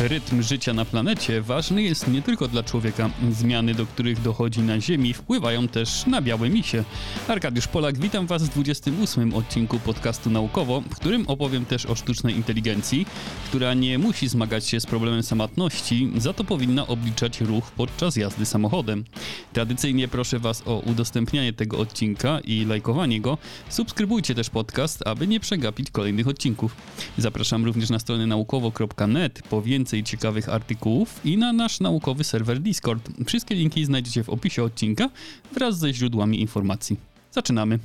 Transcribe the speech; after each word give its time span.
Rytm 0.00 0.42
życia 0.42 0.74
na 0.74 0.84
planecie 0.84 1.42
ważny 1.42 1.82
jest 1.82 2.08
nie 2.08 2.22
tylko 2.22 2.48
dla 2.48 2.62
człowieka. 2.62 3.10
Zmiany, 3.30 3.74
do 3.74 3.86
których 3.86 4.22
dochodzi 4.22 4.60
na 4.60 4.80
Ziemi, 4.80 5.14
wpływają 5.14 5.68
też 5.68 6.06
na 6.06 6.22
białe 6.22 6.50
misie. 6.50 6.84
Arkadiusz 7.28 7.68
Polak, 7.68 7.98
witam 7.98 8.26
Was 8.26 8.42
w 8.42 8.48
28 8.48 9.34
odcinku 9.34 9.78
podcastu 9.78 10.30
Naukowo, 10.30 10.80
w 10.80 10.96
którym 10.96 11.28
opowiem 11.28 11.64
też 11.64 11.86
o 11.86 11.94
sztucznej 11.94 12.36
inteligencji, 12.36 13.06
która 13.48 13.74
nie 13.74 13.98
musi 13.98 14.28
zmagać 14.28 14.66
się 14.66 14.80
z 14.80 14.86
problemem 14.86 15.22
samotności, 15.22 16.12
za 16.16 16.32
to 16.32 16.44
powinna 16.44 16.86
obliczać 16.86 17.40
ruch 17.40 17.70
podczas 17.70 18.16
jazdy 18.16 18.46
samochodem. 18.46 19.04
Tradycyjnie 19.52 20.08
proszę 20.08 20.38
Was 20.38 20.62
o 20.66 20.78
udostępnianie 20.78 21.52
tego 21.52 21.78
odcinka 21.78 22.40
i 22.40 22.64
lajkowanie 22.64 23.20
go. 23.20 23.38
Subskrybujcie 23.68 24.34
też 24.34 24.50
podcast, 24.50 25.06
aby 25.06 25.26
nie 25.26 25.40
przegapić 25.40 25.90
kolejnych 25.90 26.28
odcinków. 26.28 26.76
Zapraszam 27.18 27.64
również 27.64 27.90
na 27.90 27.98
stronę 27.98 28.26
naukowo.net 28.26 29.42
po 29.42 29.62
więcej 29.62 29.87
więcej 29.88 30.04
ciekawych 30.04 30.48
artykułów 30.48 31.20
i 31.24 31.36
na 31.36 31.52
nasz 31.52 31.80
naukowy 31.80 32.24
serwer 32.24 32.60
Discord. 32.60 33.08
Wszystkie 33.26 33.54
linki 33.54 33.84
znajdziecie 33.84 34.24
w 34.24 34.28
opisie 34.28 34.62
odcinka 34.62 35.10
wraz 35.52 35.78
ze 35.78 35.94
źródłami 35.94 36.40
informacji. 36.40 36.96
Zaczynamy. 37.32 37.78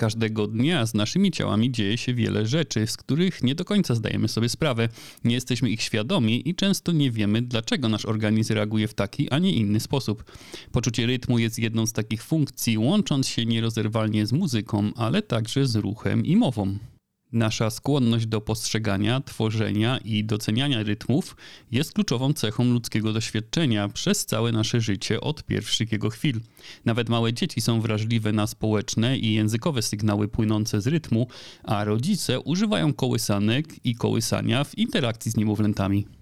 Każdego 0.00 0.46
dnia 0.46 0.86
z 0.86 0.94
naszymi 0.94 1.30
ciałami 1.30 1.72
dzieje 1.72 1.98
się 1.98 2.14
wiele 2.14 2.46
rzeczy, 2.46 2.86
z 2.86 2.96
których 2.96 3.42
nie 3.42 3.54
do 3.54 3.64
końca 3.64 3.94
zdajemy 3.94 4.28
sobie 4.28 4.48
sprawę. 4.48 4.88
Nie 5.24 5.34
jesteśmy 5.34 5.70
ich 5.70 5.82
świadomi 5.82 6.48
i 6.48 6.54
często 6.54 6.92
nie 6.92 7.10
wiemy, 7.10 7.42
dlaczego 7.42 7.88
nasz 7.88 8.04
organizm 8.04 8.54
reaguje 8.54 8.88
w 8.88 8.94
taki, 8.94 9.30
a 9.30 9.38
nie 9.38 9.52
inny 9.52 9.80
sposób. 9.80 10.24
Poczucie 10.72 11.06
rytmu 11.06 11.38
jest 11.38 11.58
jedną 11.58 11.86
z 11.86 11.92
takich 11.92 12.22
funkcji, 12.22 12.78
łącząc 12.78 13.28
się 13.28 13.46
nierozerwalnie 13.46 14.26
z 14.26 14.32
muzyką, 14.32 14.90
ale 14.96 15.22
także 15.22 15.66
z 15.66 15.76
ruchem 15.76 16.26
i 16.26 16.36
mową. 16.36 16.78
Nasza 17.32 17.70
skłonność 17.70 18.26
do 18.26 18.40
postrzegania, 18.40 19.20
tworzenia 19.20 19.98
i 19.98 20.24
doceniania 20.24 20.82
rytmów 20.82 21.36
jest 21.70 21.92
kluczową 21.92 22.32
cechą 22.32 22.64
ludzkiego 22.64 23.12
doświadczenia 23.12 23.88
przez 23.88 24.26
całe 24.26 24.52
nasze 24.52 24.80
życie 24.80 25.20
od 25.20 25.44
pierwszych 25.44 25.92
jego 25.92 26.10
chwil. 26.10 26.40
Nawet 26.84 27.08
małe 27.08 27.32
dzieci 27.32 27.60
są 27.60 27.80
wrażliwe 27.80 28.32
na 28.32 28.46
społeczne 28.46 29.18
i 29.18 29.34
językowe 29.34 29.82
sygnały 29.82 30.28
płynące 30.28 30.80
z 30.80 30.86
rytmu, 30.86 31.26
a 31.64 31.84
rodzice 31.84 32.40
używają 32.40 32.94
kołysanek 32.94 33.66
i 33.84 33.94
kołysania 33.94 34.64
w 34.64 34.78
interakcji 34.78 35.30
z 35.30 35.36
niemowlętami. 35.36 36.21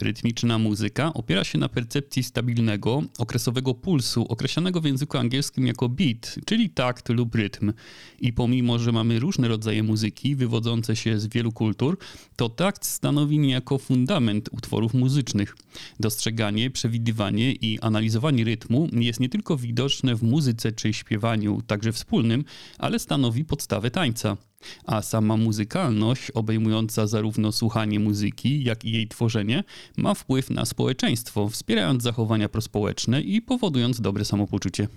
Rytmiczna 0.00 0.58
muzyka 0.58 1.14
opiera 1.14 1.44
się 1.44 1.58
na 1.58 1.68
percepcji 1.68 2.22
stabilnego, 2.22 3.02
okresowego 3.18 3.74
pulsu, 3.74 4.26
określanego 4.28 4.80
w 4.80 4.84
języku 4.84 5.18
angielskim 5.18 5.66
jako 5.66 5.88
beat, 5.88 6.34
czyli 6.46 6.70
takt 6.70 7.08
lub 7.08 7.34
rytm. 7.34 7.72
I 8.20 8.32
pomimo, 8.32 8.78
że 8.78 8.92
mamy 8.92 9.18
różne 9.18 9.48
rodzaje 9.48 9.82
muzyki 9.82 10.36
wywodzące 10.36 10.96
się 10.96 11.18
z 11.18 11.26
wielu 11.26 11.52
kultur, 11.52 11.98
to 12.36 12.48
takt 12.48 12.86
stanowi 12.86 13.38
niejako 13.38 13.78
fundament 13.78 14.48
utworów 14.52 14.94
muzycznych. 14.94 15.56
Dostrzeganie, 16.00 16.70
przewidywanie 16.70 17.52
i 17.52 17.80
analizowanie 17.80 18.44
rytmu 18.44 18.88
jest 18.92 19.20
nie 19.20 19.28
tylko 19.28 19.56
widoczne 19.56 20.14
w 20.14 20.22
muzyce 20.22 20.72
czy 20.72 20.92
śpiewaniu, 20.92 21.62
także 21.66 21.92
wspólnym, 21.92 22.44
ale 22.78 22.98
stanowi 22.98 23.44
podstawę 23.44 23.90
tańca 23.90 24.36
a 24.84 25.02
sama 25.02 25.36
muzykalność, 25.36 26.30
obejmująca 26.30 27.06
zarówno 27.06 27.52
słuchanie 27.52 28.00
muzyki, 28.00 28.64
jak 28.64 28.84
i 28.84 28.90
jej 28.92 29.08
tworzenie, 29.08 29.64
ma 29.96 30.14
wpływ 30.14 30.50
na 30.50 30.64
społeczeństwo, 30.64 31.48
wspierając 31.48 32.02
zachowania 32.02 32.48
prospołeczne 32.48 33.20
i 33.20 33.42
powodując 33.42 34.00
dobre 34.00 34.24
samopoczucie. 34.24 34.88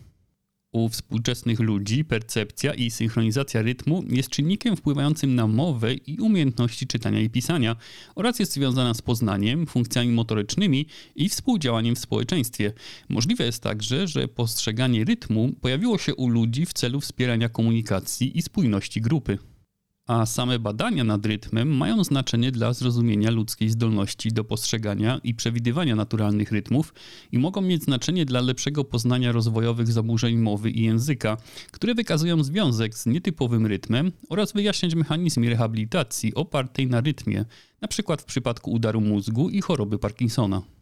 U 0.72 0.90
współczesnych 0.90 1.60
ludzi 1.60 2.06
percepcja 2.06 2.74
i 2.74 2.92
synchronizacja 2.92 3.62
rytmu 3.62 4.04
jest 4.10 4.30
czynnikiem 4.30 4.76
wpływającym 4.76 5.36
na 5.36 5.48
mowę 5.48 5.94
i 5.94 6.20
umiejętności 6.20 6.88
czytania 6.88 7.20
i 7.20 7.30
pisania 7.30 7.76
oraz 8.16 8.40
jest 8.40 8.54
związana 8.54 8.94
z 8.94 9.02
poznaniem, 9.02 9.68
funkcjami 9.68 10.10
motorycznymi 10.10 10.86
i 11.16 11.30
współdziałaniem 11.30 11.96
w 11.96 12.00
społeczeństwie. 12.00 12.74
Możliwe 13.10 13.46
jest 13.46 13.64
także, 13.64 14.08
że 14.08 14.28
postrzeganie 14.28 15.04
rytmu 15.04 15.52
pojawiło 15.62 15.98
się 15.98 16.16
u 16.16 16.28
ludzi 16.28 16.66
w 16.66 16.74
celu 16.74 17.02
wspierania 17.02 17.50
komunikacji 17.50 18.38
i 18.38 18.42
spójności 18.42 19.02
grupy 19.02 19.38
a 20.10 20.26
same 20.26 20.60
badania 20.60 21.04
nad 21.04 21.26
rytmem 21.26 21.78
mają 21.78 22.04
znaczenie 22.04 22.52
dla 22.52 22.74
zrozumienia 22.74 23.32
ludzkiej 23.32 23.70
zdolności 23.70 24.32
do 24.32 24.44
postrzegania 24.44 25.20
i 25.24 25.34
przewidywania 25.34 25.96
naturalnych 25.96 26.52
rytmów 26.52 26.94
i 27.32 27.40
mogą 27.40 27.62
mieć 27.62 27.84
znaczenie 27.84 28.26
dla 28.26 28.42
lepszego 28.42 28.84
poznania 28.84 29.32
rozwojowych 29.32 29.92
zaburzeń 29.92 30.38
mowy 30.38 30.72
i 30.72 30.84
języka, 30.84 31.38
które 31.72 31.96
wykazują 31.96 32.44
związek 32.44 32.98
z 32.98 33.06
nietypowym 33.06 33.66
rytmem 33.66 34.12
oraz 34.30 34.54
wyjaśniać 34.54 34.96
mechanizmy 34.96 35.50
rehabilitacji 35.50 36.36
opartej 36.36 36.88
na 36.88 37.02
rytmie, 37.02 37.46
np. 37.82 38.18
w 38.20 38.26
przypadku 38.26 38.72
udaru 38.72 39.02
mózgu 39.02 39.50
i 39.50 39.62
choroby 39.62 40.00
Parkinsona. 40.00 40.79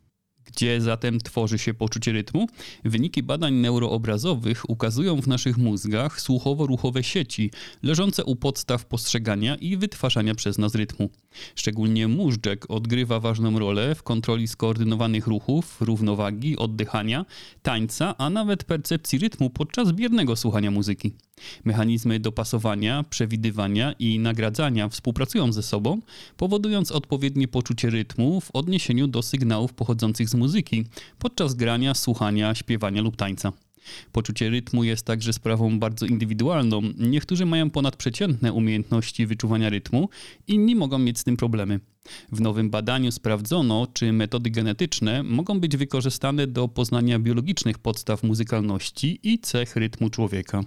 Gdzie 0.47 0.81
zatem 0.81 1.19
tworzy 1.19 1.59
się 1.59 1.73
poczucie 1.73 2.11
rytmu? 2.11 2.47
Wyniki 2.85 3.23
badań 3.23 3.53
neuroobrazowych 3.53 4.69
ukazują 4.69 5.21
w 5.21 5.27
naszych 5.27 5.57
mózgach 5.57 6.21
słuchowo-ruchowe 6.21 7.01
sieci, 7.01 7.51
leżące 7.83 8.25
u 8.25 8.35
podstaw 8.35 8.85
postrzegania 8.85 9.55
i 9.55 9.77
wytwarzania 9.77 10.35
przez 10.35 10.57
nas 10.57 10.75
rytmu. 10.75 11.09
Szczególnie 11.55 12.07
móżdżek 12.07 12.65
odgrywa 12.69 13.19
ważną 13.19 13.59
rolę 13.59 13.95
w 13.95 14.03
kontroli 14.03 14.47
skoordynowanych 14.47 15.27
ruchów, 15.27 15.81
równowagi, 15.81 16.57
oddychania, 16.57 17.25
tańca, 17.61 18.17
a 18.17 18.29
nawet 18.29 18.63
percepcji 18.63 19.19
rytmu 19.19 19.49
podczas 19.49 19.91
biernego 19.91 20.35
słuchania 20.35 20.71
muzyki. 20.71 21.13
Mechanizmy 21.65 22.19
dopasowania, 22.19 23.03
przewidywania 23.09 23.93
i 23.99 24.19
nagradzania 24.19 24.89
współpracują 24.89 25.53
ze 25.53 25.63
sobą, 25.63 26.01
powodując 26.37 26.91
odpowiednie 26.91 27.47
poczucie 27.47 27.89
rytmu 27.89 28.41
w 28.41 28.51
odniesieniu 28.51 29.07
do 29.07 29.21
sygnałów 29.21 29.73
pochodzących 29.73 30.29
z 30.29 30.35
muzyki 30.35 30.85
podczas 31.19 31.53
grania, 31.53 31.93
słuchania, 31.93 32.55
śpiewania 32.55 33.01
lub 33.01 33.15
tańca. 33.15 33.53
Poczucie 34.11 34.49
rytmu 34.49 34.83
jest 34.83 35.05
także 35.05 35.33
sprawą 35.33 35.79
bardzo 35.79 36.05
indywidualną. 36.05 36.81
Niektórzy 36.97 37.45
mają 37.45 37.69
ponadprzeciętne 37.69 38.53
umiejętności 38.53 39.25
wyczuwania 39.25 39.69
rytmu, 39.69 40.09
inni 40.47 40.75
mogą 40.75 40.99
mieć 40.99 41.19
z 41.19 41.23
tym 41.23 41.37
problemy. 41.37 41.79
W 42.31 42.41
nowym 42.41 42.69
badaniu 42.69 43.11
sprawdzono, 43.11 43.87
czy 43.93 44.13
metody 44.13 44.49
genetyczne 44.49 45.23
mogą 45.23 45.59
być 45.59 45.77
wykorzystane 45.77 46.47
do 46.47 46.67
poznania 46.67 47.19
biologicznych 47.19 47.79
podstaw 47.79 48.23
muzykalności 48.23 49.19
i 49.23 49.39
cech 49.39 49.75
rytmu 49.75 50.09
człowieka. 50.09 50.63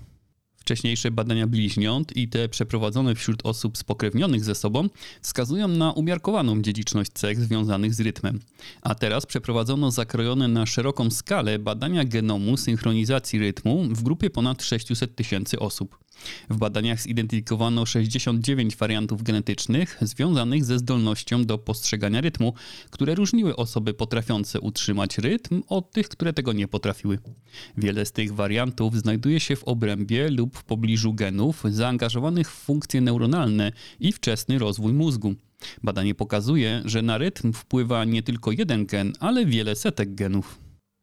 Wcześniejsze 0.71 1.11
badania 1.11 1.47
bliźniąt 1.47 2.17
i 2.17 2.29
te 2.29 2.49
przeprowadzone 2.49 3.15
wśród 3.15 3.47
osób 3.47 3.79
spokrewnionych 3.79 4.45
ze 4.45 4.55
sobą 4.55 4.89
wskazują 5.23 5.69
na 5.69 5.93
umiarkowaną 5.93 6.63
dziedziczność 6.63 7.11
cech 7.15 7.41
związanych 7.41 7.95
z 7.95 8.01
rytmem. 8.01 8.41
A 8.83 8.95
teraz 8.95 9.27
przeprowadzono 9.27 9.91
zakrojone 9.91 10.49
na 10.49 10.67
szeroką 10.67 11.11
skalę 11.11 11.59
badania 11.59 12.05
genomu 12.05 12.57
synchronizacji 12.57 13.39
rytmu 13.39 13.85
w 13.91 14.03
grupie 14.03 14.31
ponad 14.31 14.63
600 14.63 15.17
tysięcy 15.17 15.59
osób. 15.59 15.99
W 16.51 16.57
badaniach 16.57 17.03
zidentyfikowano 17.03 17.87
69 17.87 18.77
wariantów 18.77 19.23
genetycznych 19.23 19.99
związanych 20.01 20.65
ze 20.65 20.79
zdolnością 20.79 21.45
do 21.45 21.59
postrzegania 21.59 22.21
rytmu, 22.21 22.55
które 22.91 23.15
różniły 23.15 23.57
osoby 23.57 23.95
potrafiące 23.95 24.61
utrzymać 24.61 25.19
rytm 25.19 25.63
od 25.69 25.93
tych, 25.93 26.09
które 26.09 26.33
tego 26.33 26.53
nie 26.53 26.69
potrafiły. 26.69 27.19
Wiele 27.77 28.07
z 28.07 28.13
tych 28.13 28.35
wariantów 28.35 28.97
znajduje 28.97 29.41
się 29.41 29.57
w 29.57 29.65
obrębie 29.65 30.31
lub 30.31 30.57
w 30.57 30.65
pobliżu 30.65 31.15
genów 31.15 31.63
zaangażowanych 31.71 32.51
w 32.51 32.55
funkcje 32.55 33.01
neuronalne 33.01 33.73
i 34.01 34.13
wczesny 34.13 34.59
rozwój 34.59 34.93
mózgu. 34.93 35.35
Badanie 35.83 36.15
pokazuje, 36.15 36.83
że 36.85 37.03
na 37.03 37.19
rytm 37.19 37.53
wpływa 37.53 38.05
nie 38.05 38.23
tylko 38.23 38.53
jeden 38.53 38.87
gen, 38.87 39.13
ale 39.21 39.47
wiele 39.47 39.77
setek 39.77 40.15
genów. 40.15 40.60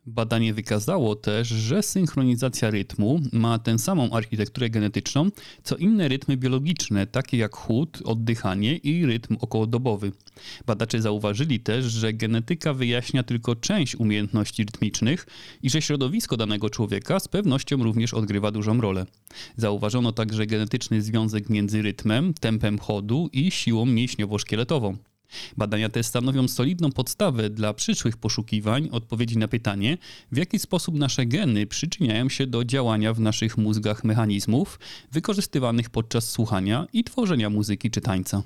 Badanie 0.07 0.53
wykazało 0.53 1.16
też, 1.16 1.47
że 1.47 1.84
synchronizacja 1.84 2.69
rytmu 2.69 3.19
ma 3.34 3.59
tę 3.59 3.79
samą 3.79 4.09
architekturę 4.12 4.69
genetyczną, 4.69 5.29
co 5.63 5.75
inne 5.75 6.07
rytmy 6.07 6.38
biologiczne, 6.38 7.07
takie 7.07 7.38
jak 7.38 7.56
chłód, 7.56 8.00
oddychanie 8.06 8.78
i 8.78 9.06
rytm 9.06 9.38
okołodobowy. 9.41 10.12
Badacze 10.65 11.01
zauważyli 11.01 11.59
też, 11.59 11.86
że 11.86 12.13
genetyka 12.13 12.74
wyjaśnia 12.74 13.24
tylko 13.24 13.56
część 13.56 13.95
umiejętności 13.95 14.63
rytmicznych 14.63 15.27
i 15.63 15.69
że 15.69 15.81
środowisko 15.81 16.38
danego 16.38 16.69
człowieka 16.69 17.19
z 17.19 17.27
pewnością 17.27 17.83
również 17.83 18.13
odgrywa 18.13 18.51
dużą 18.51 18.81
rolę. 18.81 19.06
Zauważono 19.57 20.12
także 20.12 20.45
genetyczny 20.45 21.01
związek 21.01 21.50
między 21.50 21.81
rytmem, 21.81 22.33
tempem 22.33 22.80
chodu 22.80 23.30
i 23.33 23.51
siłą 23.51 23.86
mięśniowo-szkieletową. 23.86 24.98
Badania 25.57 25.89
te 25.89 26.03
stanowią 26.03 26.47
solidną 26.47 26.91
podstawę 26.91 27.50
dla 27.50 27.74
przyszłych 27.74 28.18
poszukiwań 28.18 28.89
odpowiedzi 28.91 29.38
na 29.38 29.47
pytanie, 29.47 29.97
w 30.31 30.38
jaki 30.38 30.59
sposób 30.59 30.95
nasze 30.95 31.25
geny 31.25 31.68
przyczyniają 31.68 32.29
się 32.29 32.47
do 32.47 32.65
działania 32.65 33.13
w 33.13 33.19
naszych 33.19 33.57
mózgach 33.57 34.03
mechanizmów 34.03 34.79
wykorzystywanych 35.12 35.89
podczas 35.89 36.29
słuchania 36.29 36.88
i 36.94 37.03
tworzenia 37.03 37.50
muzyki 37.50 37.91
czy 37.91 38.01
tańca. 38.01 38.44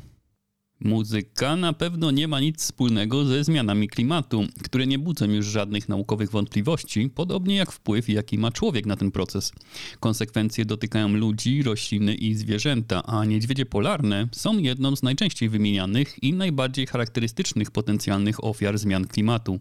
Muzyka 0.82 1.56
na 1.56 1.74
pewno 1.74 2.12
nie 2.12 2.28
ma 2.28 2.40
nic 2.40 2.60
wspólnego 2.60 3.26
ze 3.26 3.44
zmianami 3.44 3.88
klimatu, 3.88 4.44
które 4.64 4.88
nie 4.88 5.00
budzą 5.00 5.26
już 5.26 5.46
żadnych 5.46 5.90
naukowych 5.90 6.32
wątpliwości, 6.32 7.10
podobnie 7.16 7.56
jak 7.56 7.72
wpływ, 7.72 8.10
jaki 8.10 8.38
ma 8.38 8.52
człowiek 8.52 8.86
na 8.86 8.96
ten 8.96 9.12
proces. 9.12 9.52
Konsekwencje 10.00 10.66
dotykają 10.66 11.08
ludzi, 11.08 11.64
rośliny 11.64 12.16
i 12.16 12.36
zwierzęta, 12.36 13.04
a 13.04 13.26
niedźwiedzie 13.26 13.66
polarne 13.66 14.28
są 14.32 14.58
jedną 14.58 14.96
z 14.96 15.04
najczęściej 15.04 15.50
wymienianych 15.50 16.24
i 16.24 16.34
najbardziej 16.34 16.88
charakterystycznych 16.88 17.72
potencjalnych 17.72 18.44
ofiar 18.44 18.78
zmian 18.78 19.08
klimatu. 19.08 19.60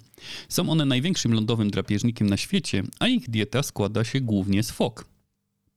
Są 0.49 0.71
one 0.71 0.85
największym 0.85 1.35
lądowym 1.35 1.71
drapieżnikiem 1.71 2.31
na 2.31 2.37
świecie, 2.37 2.83
a 2.99 3.09
ich 3.09 3.31
dieta 3.31 3.63
składa 3.63 4.05
się 4.05 4.21
głównie 4.21 4.63
z 4.63 4.71
fok. 4.71 5.05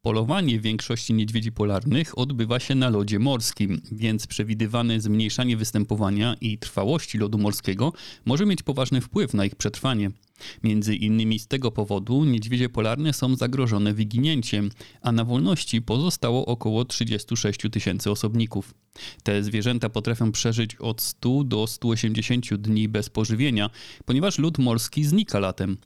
Polowanie 0.06 0.60
większości 0.60 1.14
niedźwiedzi 1.14 1.52
polarnych 1.52 2.18
odbywa 2.18 2.60
się 2.60 2.76
na 2.76 2.90
lodzie 2.90 3.20
morskim, 3.20 3.82
więc 3.92 4.28
przewidywane 4.28 5.02
zmniejszanie 5.02 5.58
występowania 5.58 6.36
i 6.42 6.58
trwałości 6.58 7.18
lodu 7.18 7.38
morskiego 7.38 7.94
może 8.26 8.46
mieć 8.46 8.64
poważny 8.64 9.02
wpływ 9.02 9.34
na 9.34 9.46
ich 9.46 9.56
przetrwanie. 9.56 10.12
Między 10.64 10.96
innymi 10.96 11.40
z 11.40 11.48
tego 11.48 11.72
powodu 11.72 12.26
niedźwiedzie 12.26 12.70
polarne 12.70 13.14
są 13.14 13.36
zagrożone 13.36 13.94
wyginięciem, 13.94 14.70
a 15.02 15.12
na 15.12 15.26
wolności 15.26 15.82
pozostało 15.82 16.46
około 16.46 16.86
36 16.86 17.60
tysięcy 17.72 18.12
osobników. 18.12 18.74
Te 19.24 19.44
zwierzęta 19.44 19.90
potrafią 19.90 20.32
przeżyć 20.32 20.76
od 20.76 21.02
100 21.02 21.44
do 21.44 21.68
180 21.68 22.54
dni 22.54 22.90
bez 22.90 23.10
pożywienia, 23.10 23.70
ponieważ 24.06 24.38
lód 24.38 24.58
morski 24.58 25.04
znika 25.04 25.40
latem. 25.40 25.78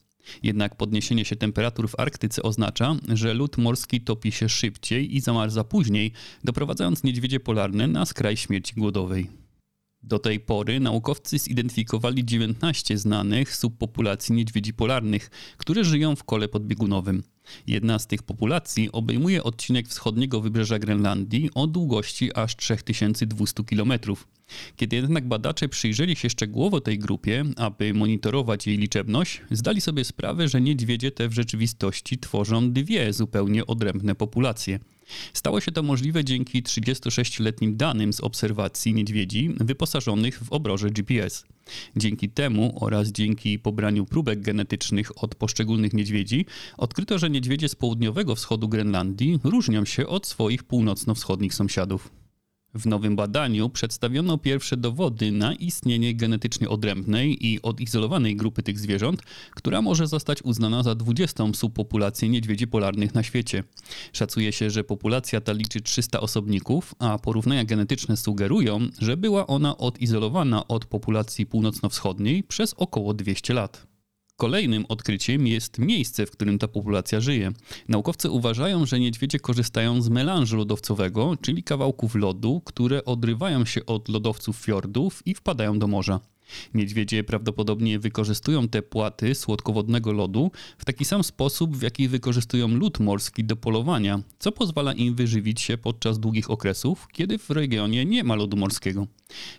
Jednak 0.44 0.76
podniesienie 0.76 1.26
się 1.26 1.36
temperatur 1.36 1.90
w 1.90 2.00
Arktyce 2.00 2.44
oznacza, 2.44 2.96
że 3.14 3.34
lód 3.34 3.58
morski 3.58 4.02
topi 4.02 4.32
się 4.32 4.50
szybciej 4.50 5.16
i 5.16 5.22
zamarza 5.22 5.64
później, 5.64 6.12
doprowadzając 6.44 7.04
niedźwiedzie 7.04 7.40
polarne 7.40 7.88
na 7.88 8.06
skraj 8.06 8.38
śmierci 8.38 8.74
głodowej. 8.76 9.47
Do 10.04 10.20
tej 10.20 10.40
pory 10.40 10.80
naukowcy 10.80 11.38
zidentyfikowali 11.38 12.26
19 12.26 12.98
znanych 12.98 13.56
subpopulacji 13.56 14.36
niedźwiedzi 14.36 14.74
polarnych, 14.74 15.30
które 15.58 15.84
żyją 15.84 16.16
w 16.16 16.24
kole 16.24 16.48
podbiegunowym. 16.48 17.24
Jedna 17.68 18.00
z 18.00 18.08
tych 18.08 18.24
populacji 18.24 18.92
obejmuje 18.92 19.44
odcinek 19.44 19.88
wschodniego 19.88 20.42
wybrzeża 20.42 20.80
Grenlandii 20.80 21.50
o 21.56 21.68
długości 21.68 22.36
aż 22.36 22.56
3200 22.56 23.64
km. 23.64 23.94
Kiedy 24.76 24.96
jednak 24.96 25.28
badacze 25.28 25.70
przyjrzeli 25.70 26.16
się 26.16 26.30
szczegółowo 26.30 26.82
tej 26.82 27.00
grupie, 27.00 27.44
aby 27.56 27.94
monitorować 27.94 28.68
jej 28.68 28.78
liczebność, 28.78 29.42
zdali 29.52 29.82
sobie 29.82 30.04
sprawę, 30.04 30.48
że 30.48 30.62
niedźwiedzie 30.62 31.12
te 31.12 31.30
w 31.30 31.34
rzeczywistości 31.34 32.18
tworzą 32.18 32.72
dwie 32.72 33.14
zupełnie 33.14 33.66
odrębne 33.66 34.16
populacje. 34.16 34.80
Stało 35.34 35.62
się 35.62 35.72
to 35.72 35.84
możliwe 35.84 36.24
dzięki 36.24 36.64
36-letnim 36.64 37.76
danym 37.76 38.14
z 38.14 38.22
obserwacji 38.22 38.94
niedźwiedzi 38.94 39.50
wyposażonych 39.60 40.40
w 40.44 40.52
obroże 40.52 40.90
GPS. 40.90 41.46
Dzięki 41.96 42.30
temu 42.30 42.78
oraz 42.82 43.12
dzięki 43.12 43.60
pobraniu 43.60 44.06
próbek 44.06 44.42
genetycznych 44.42 45.24
od 45.24 45.36
poszczególnych 45.36 45.94
niedźwiedzi 45.94 46.46
odkryto, 46.78 47.20
że 47.20 47.30
niedźwiedzie 47.30 47.70
z 47.70 47.76
południowego 47.76 48.36
wschodu 48.36 48.68
Grenlandii 48.68 49.40
różnią 49.44 49.86
się 49.86 50.08
od 50.08 50.28
swoich 50.28 50.64
północno-wschodnich 50.64 51.54
sąsiadów. 51.54 52.27
W 52.78 52.86
nowym 52.86 53.16
badaniu 53.16 53.70
przedstawiono 53.70 54.38
pierwsze 54.38 54.78
dowody 54.78 55.32
na 55.32 55.54
istnienie 55.54 56.16
genetycznie 56.16 56.70
odrębnej 56.70 57.48
i 57.48 57.62
odizolowanej 57.62 58.36
grupy 58.36 58.64
tych 58.64 58.80
zwierząt, 58.80 59.22
która 59.52 59.82
może 59.82 60.08
zostać 60.08 60.42
uznana 60.42 60.84
za 60.84 60.96
20. 60.96 61.44
subpopulację 61.54 62.30
niedźwiedzi 62.30 62.68
polarnych 62.68 63.14
na 63.14 63.24
świecie. 63.24 63.64
Szacuje 64.14 64.52
się, 64.52 64.70
że 64.70 64.84
populacja 64.84 65.42
ta 65.42 65.52
liczy 65.54 65.82
300 65.82 66.20
osobników, 66.20 66.96
a 67.00 67.20
porównania 67.20 67.66
genetyczne 67.66 68.18
sugerują, 68.18 68.80
że 69.00 69.18
była 69.18 69.48
ona 69.48 69.78
odizolowana 69.78 70.68
od 70.68 70.86
populacji 70.86 71.46
północno-wschodniej 71.46 72.44
przez 72.44 72.74
około 72.74 73.14
200 73.14 73.54
lat. 73.54 73.87
Kolejnym 74.38 74.86
odkryciem 74.90 75.48
jest 75.48 75.80
miejsce, 75.80 76.26
w 76.26 76.32
którym 76.32 76.60
ta 76.60 76.68
populacja 76.68 77.22
żyje. 77.22 77.52
Naukowcy 77.88 78.30
uważają, 78.30 78.86
że 78.86 79.00
niedźwiedzie 79.00 79.40
korzystają 79.40 80.02
z 80.02 80.10
melanżu 80.10 80.58
lodowcowego, 80.58 81.38
czyli 81.42 81.64
kawałków 81.64 82.16
lodu, 82.16 82.62
które 82.66 83.06
odrywają 83.06 83.66
się 83.66 83.86
od 83.86 84.10
lodowców 84.10 84.58
fiordów 84.58 85.24
i 85.26 85.34
wpadają 85.34 85.80
do 85.80 85.88
morza. 85.88 86.20
Niedźwiedzie 86.74 87.24
prawdopodobnie 87.24 88.00
wykorzystują 88.00 88.68
te 88.68 88.82
płaty 88.82 89.36
słodkowodnego 89.36 90.12
lodu 90.12 90.52
w 90.78 90.86
taki 90.86 91.06
sam 91.06 91.24
sposób, 91.24 91.78
w 91.78 91.82
jaki 91.82 92.08
wykorzystują 92.08 92.68
lód 92.68 93.00
morski 93.00 93.44
do 93.44 93.56
polowania, 93.56 94.22
co 94.40 94.52
pozwala 94.52 94.94
im 94.94 95.16
wyżywić 95.16 95.62
się 95.62 95.78
podczas 95.78 96.20
długich 96.20 96.52
okresów, 96.52 97.08
kiedy 97.12 97.38
w 97.38 97.50
regionie 97.50 98.06
nie 98.06 98.24
ma 98.24 98.36
lodu 98.36 98.58
morskiego. 98.58 99.08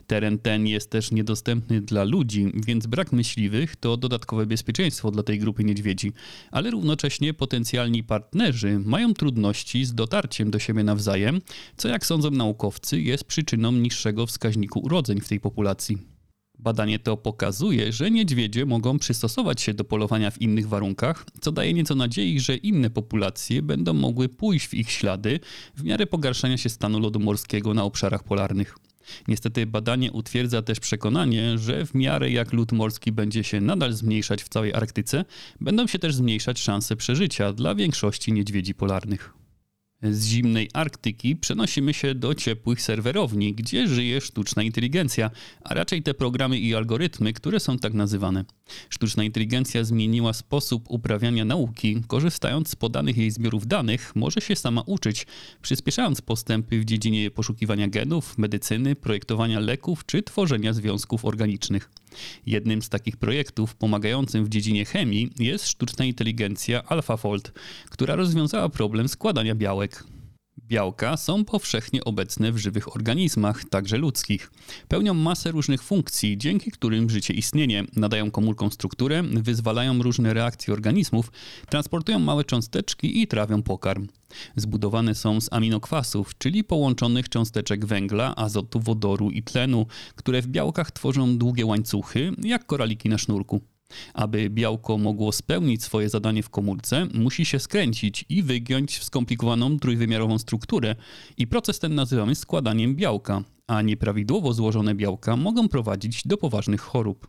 Teren 0.07 0.39
ten 0.39 0.67
jest 0.67 0.91
też 0.91 1.11
niedostępny 1.11 1.81
dla 1.81 2.05
ludzi, 2.05 2.53
więc 2.55 2.87
brak 2.87 3.13
myśliwych 3.13 3.77
to 3.77 3.97
dodatkowe 3.97 4.47
bezpieczeństwo 4.47 5.11
dla 5.11 5.23
tej 5.23 5.39
grupy 5.39 5.65
niedźwiedzi, 5.65 6.13
ale 6.51 6.71
równocześnie 6.71 7.35
potencjalni 7.35 8.05
partnerzy 8.05 8.79
mają 8.85 9.15
trudności 9.15 9.85
z 9.85 9.95
dotarciem 9.95 10.51
do 10.51 10.59
siebie 10.59 10.85
nawzajem, 10.85 11.41
co 11.77 11.89
jak 11.89 12.07
sądzą 12.07 12.31
naukowcy 12.31 13.01
jest 13.01 13.25
przyczyną 13.25 13.73
niższego 13.73 14.27
wskaźniku 14.27 14.81
urodzeń 14.81 15.21
w 15.21 15.29
tej 15.29 15.41
populacji. 15.41 16.18
Badanie 16.59 16.99
to 16.99 17.17
pokazuje, 17.17 17.93
że 17.93 18.11
niedźwiedzie 18.11 18.67
mogą 18.67 18.99
przystosować 18.99 19.61
się 19.61 19.75
do 19.75 19.85
polowania 19.85 20.31
w 20.31 20.41
innych 20.41 20.69
warunkach, 20.69 21.27
co 21.41 21.53
daje 21.53 21.75
nieco 21.75 21.95
nadziei, 21.95 22.41
że 22.41 22.57
inne 22.57 22.91
populacje 22.91 23.63
będą 23.63 23.95
mogły 23.95 24.29
pójść 24.29 24.67
w 24.67 24.75
ich 24.75 24.91
ślady 24.91 25.41
w 25.77 25.85
miarę 25.85 26.07
pogarszania 26.07 26.57
się 26.57 26.69
stanu 26.69 27.01
lodu 27.01 27.21
morskiego 27.21 27.75
na 27.75 27.85
obszarach 27.85 28.25
polarnych. 28.25 28.79
Niestety 29.29 29.67
badanie 29.67 30.13
utwierdza 30.13 30.63
też 30.63 30.81
przekonanie, 30.81 31.59
że 31.59 31.87
w 31.87 31.95
miarę 31.95 32.31
jak 32.31 32.53
lód 32.53 32.73
morski 32.73 33.13
będzie 33.13 33.45
się 33.45 33.61
nadal 33.61 33.93
zmniejszać 33.93 34.43
w 34.43 34.49
całej 34.49 34.75
Arktyce, 34.75 35.25
będą 35.61 35.87
się 35.87 35.99
też 35.99 36.15
zmniejszać 36.15 36.61
szanse 36.61 36.97
przeżycia 36.97 37.53
dla 37.53 37.75
większości 37.75 38.33
niedźwiedzi 38.33 38.75
polarnych. 38.75 39.38
Z 40.03 40.27
zimnej 40.27 40.71
Arktyki 40.73 41.37
przenosimy 41.37 41.95
się 41.95 42.15
do 42.15 42.35
ciepłych 42.35 42.83
serwerowni, 42.83 43.55
gdzie 43.55 43.89
żyje 43.89 44.21
sztuczna 44.21 44.63
inteligencja, 44.63 45.31
a 45.65 45.75
raczej 45.75 46.03
te 46.03 46.15
programy 46.15 46.59
i 46.59 46.75
algorytmy, 46.75 47.33
które 47.33 47.61
są 47.61 47.79
tak 47.79 47.95
nazywane. 47.95 48.45
Sztuczna 48.89 49.25
inteligencja 49.25 49.85
zmieniła 49.85 50.33
sposób 50.33 50.85
uprawiania 50.89 51.45
nauki, 51.45 52.03
korzystając 52.07 52.69
z 52.69 52.77
podanych 52.77 53.17
jej 53.17 53.31
zbiorów 53.31 53.67
danych, 53.67 54.17
może 54.17 54.41
się 54.41 54.57
sama 54.57 54.83
uczyć, 54.87 55.27
przyspieszając 55.63 56.21
postępy 56.21 56.81
w 56.81 56.85
dziedzinie 56.85 57.31
poszukiwania 57.31 57.89
genów, 57.89 58.39
medycyny, 58.39 58.97
projektowania 58.97 59.61
leków 59.61 60.07
czy 60.07 60.23
tworzenia 60.23 60.73
związków 60.73 61.25
organicznych. 61.25 61.91
Jednym 62.47 62.83
z 62.83 62.89
takich 62.89 63.17
projektów 63.17 63.75
pomagającym 63.75 64.45
w 64.45 64.49
dziedzinie 64.49 64.85
chemii 64.85 65.31
jest 65.39 65.69
sztuczna 65.69 66.05
inteligencja 66.05 66.83
AlphaFold, 66.85 67.53
która 67.91 68.17
rozwiązała 68.17 68.69
problem 68.69 69.09
składania 69.09 69.55
białek. 69.55 70.05
Białka 70.69 71.17
są 71.17 71.45
powszechnie 71.45 72.05
obecne 72.05 72.53
w 72.53 72.59
żywych 72.59 72.97
organizmach, 72.97 73.65
także 73.65 73.97
ludzkich. 73.97 74.51
Pełnią 74.89 75.15
masę 75.15 75.51
różnych 75.51 75.83
funkcji, 75.83 76.39
dzięki 76.39 76.71
którym 76.71 77.11
życie 77.11 77.35
istnieje. 77.35 77.85
Nadają 77.97 78.31
komórkom 78.31 78.73
strukturę, 78.73 79.23
wyzwalają 79.23 80.03
różne 80.03 80.35
reakcje 80.35 80.75
organizmów, 80.75 81.33
transportują 81.69 82.19
małe 82.19 82.45
cząsteczki 82.45 83.23
i 83.23 83.27
trawią 83.27 83.63
pokarm. 83.63 84.09
Zbudowane 84.57 85.15
są 85.15 85.41
z 85.41 85.53
aminokwasów, 85.53 86.39
czyli 86.39 86.65
połączonych 86.65 87.29
cząsteczek 87.29 87.87
węgla, 87.87 88.37
azotu, 88.37 88.81
wodoru 88.81 89.31
i 89.31 89.43
tlenu, 89.43 89.87
które 90.15 90.43
w 90.43 90.47
białkach 90.47 90.91
tworzą 90.91 91.39
długie 91.39 91.67
łańcuchy, 91.67 92.33
jak 92.43 92.67
koraliki 92.67 93.09
na 93.09 93.19
sznurku. 93.19 93.61
Aby 94.15 94.51
białko 94.51 94.99
mogło 94.99 95.33
spełnić 95.33 95.83
swoje 95.83 96.09
zadanie 96.09 96.43
w 96.43 96.51
komórce, 96.51 97.07
musi 97.15 97.45
się 97.45 97.59
skręcić 97.59 98.25
i 98.29 98.43
wygiąć 98.43 98.99
w 98.99 99.05
skomplikowaną 99.05 99.79
trójwymiarową 99.79 100.39
strukturę 100.39 100.97
i 101.37 101.47
proces 101.47 101.79
ten 101.79 101.95
nazywamy 101.95 102.35
składaniem 102.35 102.97
białka, 102.97 103.43
a 103.67 103.83
nieprawidłowo 103.83 104.53
złożone 104.53 104.95
białka 104.95 105.37
mogą 105.37 105.69
prowadzić 105.69 106.23
do 106.27 106.37
poważnych 106.37 106.81
chorób. 106.81 107.29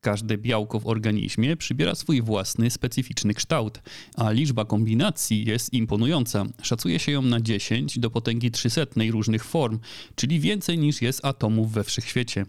Każde 0.00 0.38
białko 0.38 0.80
w 0.80 0.86
organizmie 0.86 1.56
przybiera 1.56 1.94
swój 1.94 2.22
własny, 2.22 2.70
specyficzny 2.70 3.34
kształt, 3.34 3.82
a 4.16 4.30
liczba 4.30 4.64
kombinacji 4.64 5.44
jest 5.44 5.72
imponująca. 5.72 6.44
Szacuje 6.62 6.98
się 6.98 7.12
ją 7.12 7.22
na 7.22 7.40
10 7.40 7.98
do 7.98 8.10
potęgi 8.10 8.50
300 8.50 8.82
różnych 9.10 9.44
form, 9.44 9.78
czyli 10.14 10.40
więcej 10.40 10.78
niż 10.78 11.02
jest 11.02 11.24
atomów 11.24 11.72
we 11.72 11.84
wszechświecie. 11.84 12.46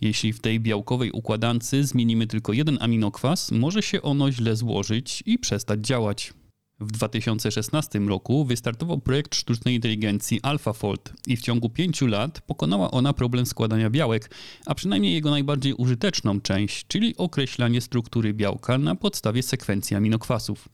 Jeśli 0.00 0.32
w 0.32 0.40
tej 0.40 0.60
białkowej 0.60 1.10
układance 1.10 1.70
zmienimy 1.70 2.26
tylko 2.26 2.52
jeden 2.52 2.78
aminokwas, 2.80 3.50
może 3.50 3.82
się 3.82 4.02
ono 4.02 4.32
źle 4.32 4.56
złożyć 4.56 5.22
i 5.26 5.38
przestać 5.38 5.80
działać. 5.80 6.32
W 6.80 6.92
2016 6.92 7.98
roku 7.98 8.44
wystartował 8.44 8.98
projekt 8.98 9.34
sztucznej 9.34 9.74
inteligencji 9.74 10.40
AlphaFold 10.42 11.12
i 11.26 11.36
w 11.36 11.40
ciągu 11.40 11.70
pięciu 11.70 12.06
lat 12.06 12.40
pokonała 12.40 12.90
ona 12.90 13.12
problem 13.12 13.46
składania 13.46 13.90
białek, 13.90 14.30
a 14.66 14.74
przynajmniej 14.74 15.14
jego 15.14 15.30
najbardziej 15.30 15.74
użyteczną 15.74 16.40
część, 16.40 16.86
czyli 16.88 17.16
określanie 17.16 17.80
struktury 17.80 18.34
białka 18.34 18.78
na 18.78 18.94
podstawie 18.94 19.42
sekwencji 19.42 19.96
aminokwasów. 19.96 20.68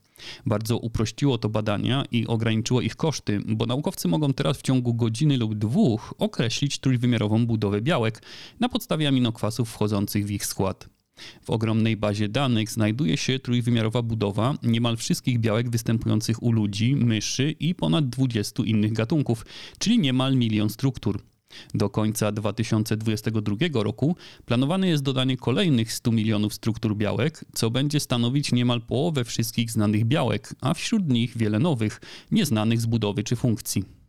Bardzo 0.46 0.78
uprościło 0.78 1.38
to 1.38 1.48
badania 1.48 2.04
i 2.10 2.26
ograniczyło 2.26 2.80
ich 2.80 2.96
koszty, 2.96 3.40
bo 3.46 3.66
naukowcy 3.66 4.08
mogą 4.08 4.32
teraz 4.32 4.58
w 4.58 4.62
ciągu 4.62 4.94
godziny 4.94 5.36
lub 5.36 5.54
dwóch 5.54 6.14
określić 6.18 6.78
trójwymiarową 6.78 7.46
budowę 7.46 7.80
białek 7.80 8.22
na 8.60 8.68
podstawie 8.68 9.08
aminokwasów 9.08 9.70
wchodzących 9.70 10.26
w 10.26 10.30
ich 10.30 10.46
skład. 10.46 10.88
W 11.42 11.50
ogromnej 11.50 11.96
bazie 11.96 12.28
danych 12.28 12.70
znajduje 12.70 13.16
się 13.16 13.38
trójwymiarowa 13.38 14.02
budowa 14.02 14.54
niemal 14.62 14.96
wszystkich 14.96 15.38
białek 15.38 15.70
występujących 15.70 16.42
u 16.42 16.52
ludzi, 16.52 16.96
myszy 16.96 17.50
i 17.60 17.74
ponad 17.74 18.08
20 18.08 18.62
innych 18.62 18.92
gatunków, 18.92 19.46
czyli 19.78 19.98
niemal 19.98 20.36
milion 20.36 20.70
struktur. 20.70 21.20
Do 21.74 21.90
końca 21.90 22.32
2022 22.32 23.56
roku 23.82 24.16
planowane 24.44 24.88
jest 24.88 25.02
dodanie 25.02 25.36
kolejnych 25.36 25.92
100 25.92 26.12
milionów 26.12 26.54
struktur 26.54 26.96
białek, 26.96 27.44
co 27.54 27.70
będzie 27.70 28.00
stanowić 28.00 28.52
niemal 28.52 28.80
połowę 28.80 29.24
wszystkich 29.24 29.70
znanych 29.70 30.04
białek, 30.04 30.54
a 30.60 30.74
wśród 30.74 31.08
nich 31.08 31.36
wiele 31.36 31.58
nowych, 31.58 32.00
nieznanych 32.30 32.80
z 32.80 32.86
budowy 32.86 33.24
czy 33.24 33.36
funkcji. 33.36 34.05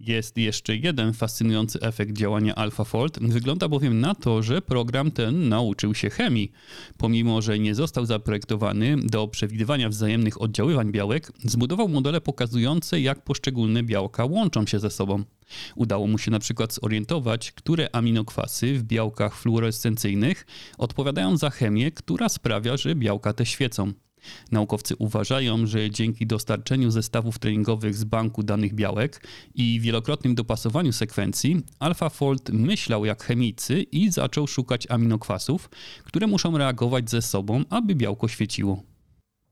Jest 0.00 0.36
jeszcze 0.36 0.76
jeden 0.76 1.12
fascynujący 1.12 1.80
efekt 1.80 2.12
działania 2.12 2.54
AlphaFold. 2.54 3.18
Wygląda 3.18 3.68
bowiem 3.68 4.00
na 4.00 4.14
to, 4.14 4.42
że 4.42 4.62
program 4.62 5.10
ten 5.10 5.48
nauczył 5.48 5.94
się 5.94 6.10
chemii. 6.10 6.52
Pomimo, 6.96 7.42
że 7.42 7.58
nie 7.58 7.74
został 7.74 8.06
zaprojektowany 8.06 8.96
do 8.96 9.28
przewidywania 9.28 9.88
wzajemnych 9.88 10.42
oddziaływań 10.42 10.92
białek, 10.92 11.32
zbudował 11.44 11.88
modele 11.88 12.20
pokazujące, 12.20 13.00
jak 13.00 13.24
poszczególne 13.24 13.82
białka 13.82 14.24
łączą 14.24 14.66
się 14.66 14.78
ze 14.78 14.90
sobą. 14.90 15.24
Udało 15.76 16.06
mu 16.06 16.18
się 16.18 16.30
na 16.30 16.38
przykład 16.38 16.74
zorientować, 16.74 17.52
które 17.52 17.88
aminokwasy 17.92 18.74
w 18.74 18.82
białkach 18.82 19.36
fluorescencyjnych 19.36 20.46
odpowiadają 20.78 21.36
za 21.36 21.50
chemię, 21.50 21.90
która 21.90 22.28
sprawia, 22.28 22.76
że 22.76 22.94
białka 22.94 23.32
te 23.32 23.46
świecą. 23.46 23.92
Naukowcy 24.52 24.96
uważają, 24.96 25.66
że 25.66 25.90
dzięki 25.90 26.26
dostarczeniu 26.26 26.90
zestawów 26.90 27.38
treningowych 27.38 27.94
z 27.94 28.04
banku 28.04 28.42
danych 28.42 28.74
białek 28.74 29.26
i 29.54 29.80
wielokrotnym 29.80 30.34
dopasowaniu 30.34 30.92
sekwencji, 30.92 31.62
AlphaFold 31.78 32.50
myślał 32.50 33.04
jak 33.04 33.24
chemicy 33.24 33.82
i 33.82 34.10
zaczął 34.10 34.46
szukać 34.46 34.86
aminokwasów, 34.90 35.70
które 36.04 36.26
muszą 36.26 36.58
reagować 36.58 37.10
ze 37.10 37.22
sobą, 37.22 37.64
aby 37.70 37.94
białko 37.94 38.28
świeciło. 38.28 38.89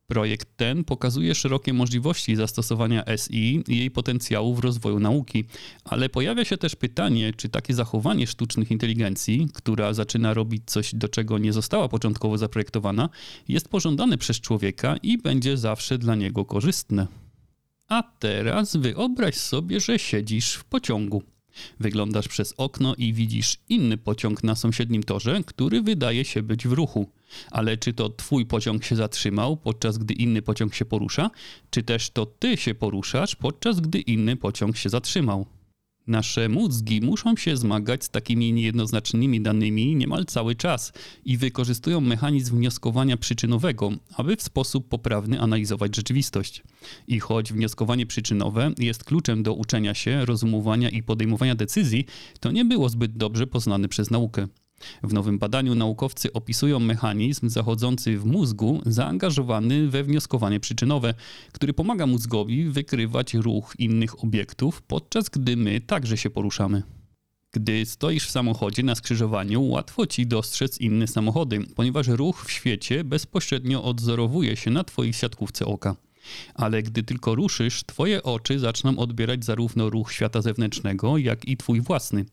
Projekt 0.08 0.56
ten 0.56 0.84
pokazuje 0.84 1.34
szerokie 1.34 1.72
możliwości 1.72 2.36
zastosowania 2.36 3.04
SI 3.16 3.62
i 3.68 3.78
jej 3.78 3.90
potencjału 3.90 4.54
w 4.54 4.58
rozwoju 4.58 5.00
nauki, 5.00 5.44
ale 5.84 6.08
pojawia 6.08 6.44
się 6.44 6.58
też 6.58 6.76
pytanie, 6.76 7.32
czy 7.36 7.48
takie 7.48 7.74
zachowanie 7.74 8.26
sztucznych 8.26 8.70
inteligencji, 8.70 9.48
która 9.54 9.94
zaczyna 9.94 10.34
robić 10.34 10.62
coś, 10.66 10.94
do 10.94 11.08
czego 11.08 11.38
nie 11.38 11.52
została 11.52 11.88
początkowo 11.88 12.38
zaprojektowana, 12.38 13.08
jest 13.48 13.68
pożądane 13.68 14.18
przez 14.18 14.40
człowieka 14.40 14.96
i 15.02 15.18
będzie 15.18 15.56
zawsze 15.56 15.98
dla 15.98 16.14
niego 16.14 16.44
korzystne. 16.44 17.06
A 17.88 18.02
teraz 18.18 18.76
wyobraź 18.76 19.34
sobie, 19.34 19.80
że 19.80 19.98
siedzisz 19.98 20.54
w 20.54 20.64
pociągu. 20.64 21.22
Wyglądasz 21.80 22.28
przez 22.28 22.54
okno 22.56 22.94
i 22.94 23.12
widzisz 23.12 23.58
inny 23.68 23.96
pociąg 23.96 24.44
na 24.44 24.54
sąsiednim 24.54 25.02
torze, 25.02 25.40
który 25.46 25.82
wydaje 25.82 26.24
się 26.24 26.42
być 26.42 26.68
w 26.68 26.72
ruchu. 26.72 27.17
Ale 27.50 27.76
czy 27.76 27.92
to 27.92 28.08
twój 28.08 28.46
pociąg 28.46 28.84
się 28.84 28.96
zatrzymał, 28.96 29.56
podczas 29.56 29.98
gdy 29.98 30.14
inny 30.14 30.42
pociąg 30.42 30.74
się 30.74 30.84
porusza, 30.84 31.30
czy 31.70 31.82
też 31.82 32.10
to 32.10 32.26
ty 32.26 32.56
się 32.56 32.74
poruszasz, 32.74 33.36
podczas 33.36 33.80
gdy 33.80 34.00
inny 34.00 34.36
pociąg 34.36 34.76
się 34.76 34.88
zatrzymał? 34.88 35.46
Nasze 36.08 36.48
mózgi 36.48 37.00
muszą 37.00 37.36
się 37.36 37.56
zmagać 37.56 38.04
z 38.04 38.08
takimi 38.08 38.52
niejednoznacznymi 38.52 39.40
danymi 39.40 39.96
niemal 39.96 40.24
cały 40.24 40.54
czas 40.54 40.92
i 41.24 41.36
wykorzystują 41.36 42.00
mechanizm 42.00 42.56
wnioskowania 42.56 43.16
przyczynowego, 43.16 43.90
aby 44.16 44.36
w 44.36 44.42
sposób 44.42 44.88
poprawny 44.88 45.40
analizować 45.40 45.96
rzeczywistość. 45.96 46.62
I 47.08 47.20
choć 47.20 47.52
wnioskowanie 47.52 48.06
przyczynowe 48.06 48.72
jest 48.78 49.04
kluczem 49.04 49.42
do 49.42 49.54
uczenia 49.54 49.94
się, 49.94 50.24
rozumowania 50.24 50.88
i 50.88 51.02
podejmowania 51.02 51.54
decyzji, 51.54 52.06
to 52.40 52.50
nie 52.50 52.64
było 52.64 52.88
zbyt 52.88 53.16
dobrze 53.16 53.46
poznane 53.46 53.88
przez 53.88 54.10
naukę. 54.10 54.48
W 55.02 55.12
nowym 55.12 55.38
badaniu 55.38 55.74
naukowcy 55.74 56.32
opisują 56.32 56.78
mechanizm 56.78 57.48
zachodzący 57.48 58.18
w 58.18 58.24
mózgu 58.24 58.82
zaangażowany 58.86 59.88
we 59.88 60.04
wnioskowanie 60.04 60.60
przyczynowe, 60.60 61.14
który 61.52 61.72
pomaga 61.72 62.06
mózgowi 62.06 62.64
wykrywać 62.64 63.34
ruch 63.34 63.74
innych 63.78 64.24
obiektów, 64.24 64.82
podczas 64.82 65.28
gdy 65.28 65.56
my 65.56 65.80
także 65.80 66.16
się 66.16 66.30
poruszamy. 66.30 66.82
Gdy 67.52 67.86
stoisz 67.86 68.26
w 68.26 68.30
samochodzie 68.30 68.82
na 68.82 68.94
skrzyżowaniu, 68.94 69.64
łatwo 69.68 70.06
ci 70.06 70.26
dostrzec 70.26 70.80
inne 70.80 71.06
samochody, 71.06 71.60
ponieważ 71.74 72.08
ruch 72.08 72.44
w 72.44 72.50
świecie 72.50 73.04
bezpośrednio 73.04 73.84
odzorowuje 73.84 74.56
się 74.56 74.70
na 74.70 74.84
twojej 74.84 75.12
siatkówce 75.12 75.66
oka. 75.66 75.96
Ale 76.54 76.82
gdy 76.82 77.02
tylko 77.02 77.34
ruszysz, 77.34 77.84
twoje 77.86 78.22
oczy 78.22 78.58
zaczną 78.58 78.98
odbierać 78.98 79.44
zarówno 79.44 79.90
ruch 79.90 80.12
świata 80.12 80.42
zewnętrznego, 80.42 81.18
jak 81.18 81.48
i 81.48 81.56
twój 81.56 81.80
własny. 81.80 82.24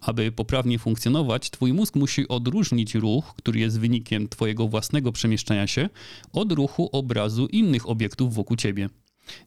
Aby 0.00 0.32
poprawnie 0.32 0.78
funkcjonować, 0.78 1.50
Twój 1.50 1.72
mózg 1.72 1.96
musi 1.96 2.28
odróżnić 2.28 2.94
ruch, 2.94 3.34
który 3.36 3.60
jest 3.60 3.80
wynikiem 3.80 4.28
Twojego 4.28 4.68
własnego 4.68 5.12
przemieszczania 5.12 5.66
się, 5.66 5.88
od 6.32 6.52
ruchu 6.52 6.88
obrazu 6.92 7.46
innych 7.46 7.88
obiektów 7.88 8.34
wokół 8.34 8.56
Ciebie. 8.56 8.88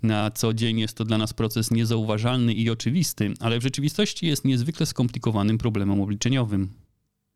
Na 0.03 0.31
co 0.31 0.53
dzień 0.53 0.79
jest 0.79 0.97
to 0.97 1.05
dla 1.05 1.17
nas 1.17 1.33
proces 1.33 1.71
niezauważalny 1.71 2.53
i 2.53 2.69
oczywisty, 2.69 3.33
ale 3.39 3.59
w 3.59 3.63
rzeczywistości 3.63 4.27
jest 4.27 4.45
niezwykle 4.45 4.85
skomplikowanym 4.85 5.57
problemem 5.57 6.01
obliczeniowym. 6.01 6.82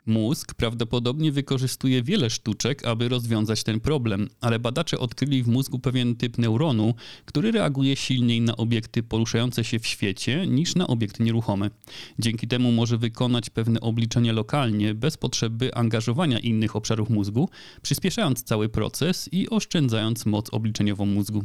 Mózg 0.08 0.54
prawdopodobnie 0.54 1.32
wykorzystuje 1.32 2.04
wiele 2.04 2.30
sztuczek, 2.30 2.86
aby 2.86 3.10
rozwiązać 3.10 3.64
ten 3.64 3.80
problem, 3.80 4.30
ale 4.42 4.60
badacze 4.60 5.00
odkryli 5.00 5.44
w 5.44 5.48
mózgu 5.48 5.80
pewien 5.80 6.16
typ 6.16 6.38
neuronu, 6.38 6.94
który 7.26 7.52
reaguje 7.52 7.96
silniej 7.96 8.42
na 8.42 8.58
obiekty 8.58 9.04
poruszające 9.04 9.64
się 9.64 9.80
w 9.80 9.88
świecie 9.88 10.48
niż 10.48 10.76
na 10.76 10.88
obiekty 10.88 11.24
nieruchome. 11.24 11.70
Dzięki 12.20 12.48
temu 12.48 12.72
może 12.72 12.98
wykonać 12.98 13.50
pewne 13.50 13.82
obliczenia 13.82 14.34
lokalnie, 14.34 14.94
bez 14.94 15.18
potrzeby 15.18 15.76
angażowania 15.76 16.40
innych 16.40 16.76
obszarów 16.76 17.10
mózgu, 17.10 17.50
przyspieszając 17.82 18.44
cały 18.44 18.70
proces 18.70 19.30
i 19.32 19.50
oszczędzając 19.50 20.26
moc 20.26 20.54
obliczeniową 20.54 21.06
mózgu. 21.06 21.44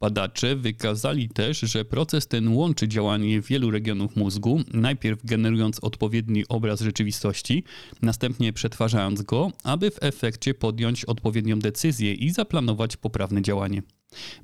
Badacze 0.00 0.56
wykazali 0.56 1.28
też, 1.28 1.60
że 1.60 1.84
proces 1.84 2.26
ten 2.26 2.48
łączy 2.48 2.88
działanie 2.88 3.40
wielu 3.40 3.70
regionów 3.70 4.16
mózgu, 4.16 4.60
najpierw 4.74 5.24
generując 5.24 5.78
odpowiedni 5.80 6.44
obraz 6.48 6.80
rzeczywistości, 6.80 7.64
następnie 8.02 8.52
przetwarzając 8.52 9.22
go, 9.22 9.52
aby 9.64 9.90
w 9.90 10.02
efekcie 10.02 10.54
podjąć 10.54 11.04
odpowiednią 11.04 11.58
decyzję 11.58 12.14
i 12.14 12.30
zaplanować 12.30 12.96
poprawne 12.96 13.42
działanie. 13.42 13.82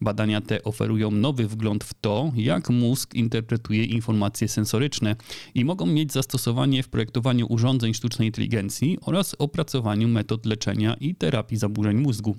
Badania 0.00 0.40
te 0.40 0.62
oferują 0.62 1.10
nowy 1.10 1.48
wgląd 1.48 1.84
w 1.84 1.94
to, 1.94 2.32
jak 2.36 2.70
mózg 2.70 3.14
interpretuje 3.14 3.84
informacje 3.84 4.48
sensoryczne 4.48 5.16
i 5.54 5.64
mogą 5.64 5.86
mieć 5.86 6.12
zastosowanie 6.12 6.82
w 6.82 6.88
projektowaniu 6.88 7.46
urządzeń 7.48 7.94
sztucznej 7.94 8.28
inteligencji 8.28 8.98
oraz 9.00 9.36
opracowaniu 9.38 10.08
metod 10.08 10.46
leczenia 10.46 10.94
i 11.00 11.14
terapii 11.14 11.56
zaburzeń 11.58 11.96
mózgu 11.96 12.36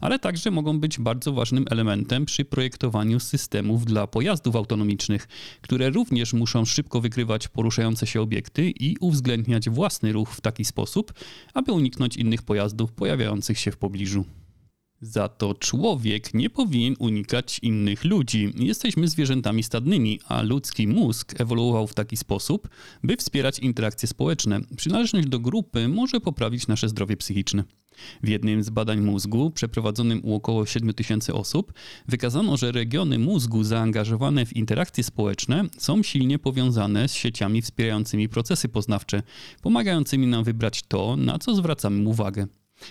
ale 0.00 0.18
także 0.18 0.50
mogą 0.50 0.80
być 0.80 0.98
bardzo 0.98 1.32
ważnym 1.32 1.64
elementem 1.70 2.24
przy 2.24 2.44
projektowaniu 2.44 3.20
systemów 3.20 3.84
dla 3.84 4.06
pojazdów 4.06 4.56
autonomicznych, 4.56 5.28
które 5.60 5.90
również 5.90 6.32
muszą 6.32 6.64
szybko 6.64 7.00
wykrywać 7.00 7.48
poruszające 7.48 8.06
się 8.06 8.20
obiekty 8.20 8.70
i 8.70 8.96
uwzględniać 9.00 9.70
własny 9.70 10.12
ruch 10.12 10.30
w 10.30 10.40
taki 10.40 10.64
sposób, 10.64 11.12
aby 11.54 11.72
uniknąć 11.72 12.16
innych 12.16 12.42
pojazdów 12.42 12.92
pojawiających 12.92 13.58
się 13.58 13.70
w 13.70 13.76
pobliżu. 13.76 14.24
Za 15.00 15.28
to 15.28 15.54
człowiek 15.54 16.34
nie 16.34 16.50
powinien 16.50 16.96
unikać 16.98 17.58
innych 17.62 18.04
ludzi. 18.04 18.52
Jesteśmy 18.56 19.08
zwierzętami 19.08 19.62
stadnymi, 19.62 20.20
a 20.28 20.42
ludzki 20.42 20.88
mózg 20.88 21.40
ewoluował 21.40 21.86
w 21.86 21.94
taki 21.94 22.16
sposób, 22.16 22.68
by 23.02 23.16
wspierać 23.16 23.58
interakcje 23.58 24.08
społeczne. 24.08 24.60
Przynależność 24.76 25.28
do 25.28 25.38
grupy 25.38 25.88
może 25.88 26.20
poprawić 26.20 26.66
nasze 26.66 26.88
zdrowie 26.88 27.16
psychiczne. 27.16 27.64
W 28.22 28.28
jednym 28.28 28.62
z 28.62 28.70
badań 28.70 29.00
mózgu, 29.00 29.50
przeprowadzonym 29.50 30.20
u 30.24 30.34
około 30.34 30.66
7 30.66 30.94
tysięcy 30.94 31.34
osób, 31.34 31.72
wykazano, 32.08 32.56
że 32.56 32.72
regiony 32.72 33.18
mózgu 33.18 33.64
zaangażowane 33.64 34.46
w 34.46 34.56
interakcje 34.56 35.04
społeczne 35.04 35.64
są 35.78 36.02
silnie 36.02 36.38
powiązane 36.38 37.08
z 37.08 37.14
sieciami 37.14 37.62
wspierającymi 37.62 38.28
procesy 38.28 38.68
poznawcze, 38.68 39.22
pomagającymi 39.62 40.26
nam 40.26 40.44
wybrać 40.44 40.82
to, 40.82 41.16
na 41.16 41.38
co 41.38 41.54
zwracamy 41.54 42.08
uwagę. 42.08 42.46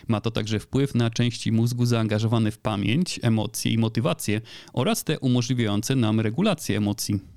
Ma 0.07 0.21
to 0.21 0.31
także 0.31 0.59
wpływ 0.59 0.95
na 0.95 1.09
części 1.09 1.51
mózgu 1.51 1.85
zaangażowane 1.85 2.51
w 2.51 2.57
pamięć, 2.57 3.19
emocje 3.23 3.71
i 3.71 3.77
motywację 3.77 4.41
oraz 4.73 5.03
te 5.03 5.19
umożliwiające 5.19 5.95
nam 5.95 6.19
regulację 6.19 6.77
emocji. 6.77 7.32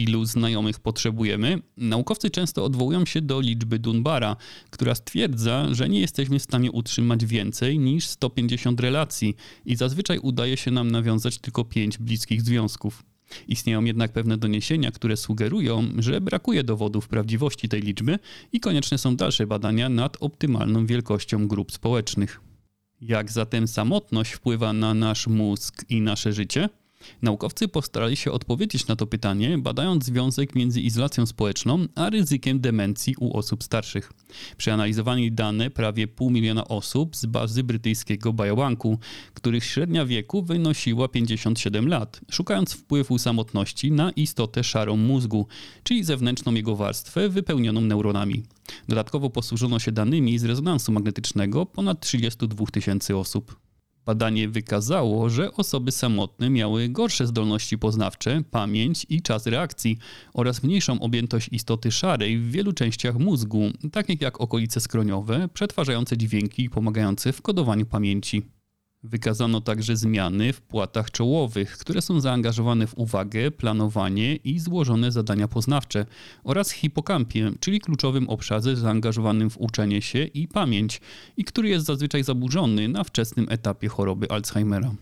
Ilu 0.00 0.24
znajomych 0.24 0.80
potrzebujemy? 0.80 1.62
Naukowcy 1.76 2.30
często 2.30 2.64
odwołują 2.64 3.06
się 3.06 3.20
do 3.20 3.40
liczby 3.40 3.78
Dunbara, 3.78 4.36
która 4.70 4.94
stwierdza, 4.94 5.74
że 5.74 5.88
nie 5.88 6.00
jesteśmy 6.00 6.38
w 6.38 6.42
stanie 6.42 6.72
utrzymać 6.72 7.26
więcej 7.26 7.78
niż 7.78 8.06
150 8.06 8.80
relacji 8.80 9.36
i 9.66 9.76
zazwyczaj 9.76 10.18
udaje 10.18 10.56
się 10.56 10.70
nam 10.70 10.90
nawiązać 10.90 11.38
tylko 11.38 11.64
5 11.64 11.98
bliskich 11.98 12.42
związków. 12.42 13.02
Istnieją 13.48 13.84
jednak 13.84 14.12
pewne 14.12 14.36
doniesienia, 14.36 14.90
które 14.90 15.16
sugerują, 15.16 15.84
że 15.98 16.20
brakuje 16.20 16.64
dowodów 16.64 17.08
prawdziwości 17.08 17.68
tej 17.68 17.82
liczby 17.82 18.18
i 18.52 18.60
konieczne 18.60 18.98
są 18.98 19.16
dalsze 19.16 19.46
badania 19.46 19.88
nad 19.88 20.16
optymalną 20.20 20.86
wielkością 20.86 21.48
grup 21.48 21.72
społecznych. 21.72 22.40
Jak 23.00 23.32
zatem 23.32 23.68
samotność 23.68 24.32
wpływa 24.32 24.72
na 24.72 24.94
nasz 24.94 25.26
mózg 25.26 25.84
i 25.88 26.00
nasze 26.00 26.32
życie? 26.32 26.68
Naukowcy 27.22 27.68
postarali 27.68 28.16
się 28.16 28.32
odpowiedzieć 28.32 28.86
na 28.86 28.96
to 28.96 29.06
pytanie, 29.06 29.58
badając 29.58 30.04
związek 30.04 30.54
między 30.54 30.80
izolacją 30.80 31.26
społeczną 31.26 31.86
a 31.94 32.10
ryzykiem 32.10 32.60
demencji 32.60 33.14
u 33.18 33.36
osób 33.36 33.64
starszych. 33.64 34.12
Przeanalizowali 34.56 35.32
dane 35.32 35.70
prawie 35.70 36.08
pół 36.08 36.30
miliona 36.30 36.68
osób 36.68 37.16
z 37.16 37.26
bazy 37.26 37.64
brytyjskiego 37.64 38.32
Biobanku, 38.32 38.98
których 39.34 39.64
średnia 39.64 40.06
wieku 40.06 40.42
wynosiła 40.42 41.08
57 41.08 41.88
lat, 41.88 42.20
szukając 42.30 42.72
wpływu 42.72 43.18
samotności 43.18 43.92
na 43.92 44.10
istotę 44.10 44.64
szarą 44.64 44.96
mózgu, 44.96 45.46
czyli 45.82 46.04
zewnętrzną 46.04 46.54
jego 46.54 46.76
warstwę 46.76 47.28
wypełnioną 47.28 47.80
neuronami. 47.80 48.42
Dodatkowo 48.88 49.30
posłużono 49.30 49.78
się 49.78 49.92
danymi 49.92 50.38
z 50.38 50.44
rezonansu 50.44 50.92
magnetycznego 50.92 51.66
ponad 51.66 52.00
32 52.00 52.66
tysięcy 52.66 53.16
osób. 53.16 53.69
Badanie 54.06 54.48
wykazało, 54.48 55.30
że 55.30 55.52
osoby 55.52 55.92
samotne 55.92 56.50
miały 56.50 56.88
gorsze 56.88 57.26
zdolności 57.26 57.78
poznawcze, 57.78 58.42
pamięć 58.50 59.06
i 59.08 59.22
czas 59.22 59.46
reakcji 59.46 59.98
oraz 60.34 60.62
mniejszą 60.62 61.00
objętość 61.00 61.48
istoty 61.52 61.92
szarej 61.92 62.38
w 62.38 62.50
wielu 62.50 62.72
częściach 62.72 63.18
mózgu, 63.18 63.62
takich 63.92 64.20
jak 64.20 64.40
okolice 64.40 64.80
skroniowe, 64.80 65.48
przetwarzające 65.54 66.16
dźwięki 66.16 66.64
i 66.64 66.70
pomagające 66.70 67.32
w 67.32 67.42
kodowaniu 67.42 67.86
pamięci. 67.86 68.59
Wykazano 69.02 69.60
także 69.60 69.96
zmiany 69.96 70.52
w 70.52 70.60
płatach 70.60 71.10
czołowych, 71.10 71.78
które 71.78 72.02
są 72.02 72.20
zaangażowane 72.20 72.86
w 72.86 72.98
uwagę, 72.98 73.50
planowanie 73.50 74.36
i 74.36 74.58
złożone 74.58 75.12
zadania 75.12 75.48
poznawcze, 75.48 76.06
oraz 76.44 76.70
hipokampie, 76.70 77.50
czyli 77.60 77.80
kluczowym 77.80 78.28
obszarze 78.28 78.76
zaangażowanym 78.76 79.50
w 79.50 79.58
uczenie 79.58 80.02
się 80.02 80.24
i 80.24 80.48
pamięć, 80.48 81.00
i 81.36 81.44
który 81.44 81.68
jest 81.68 81.86
zazwyczaj 81.86 82.24
zaburzony 82.24 82.88
na 82.88 83.04
wczesnym 83.04 83.46
etapie 83.50 83.88
choroby 83.88 84.30
Alzheimera. 84.30 84.94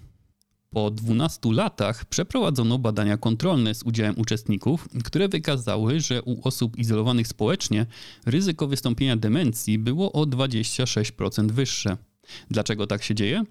Po 0.71 0.91
12 0.91 1.53
latach 1.53 2.05
przeprowadzono 2.05 2.79
badania 2.79 3.17
kontrolne 3.17 3.75
z 3.75 3.83
udziałem 3.83 4.19
uczestników, 4.19 4.89
które 5.05 5.29
wykazały, 5.29 6.01
że 6.01 6.23
u 6.23 6.49
osób 6.49 6.79
izolowanych 6.79 7.29
społecznie 7.29 7.87
ryzyko 8.27 8.67
wystąpienia 8.67 9.17
demencji 9.17 9.79
było 9.79 10.13
o 10.13 10.23
26% 10.23 11.51
wyższe. 11.51 11.97
Dlaczego 12.51 12.87
tak 12.87 13.03
się 13.03 13.15
dzieje? 13.15 13.45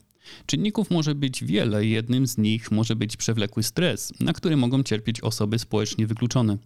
Czynników 0.46 0.92
może 0.92 1.16
być 1.16 1.44
wiele, 1.44 1.86
jednym 1.86 2.28
z 2.28 2.38
nich 2.38 2.72
może 2.72 2.96
być 2.96 3.18
przewlekły 3.18 3.64
stres, 3.64 4.14
na 4.20 4.34
który 4.34 4.58
mogą 4.58 4.84
cierpieć 4.84 5.22
osoby 5.22 5.60
społecznie 5.60 6.08
wykluczone. 6.08 6.58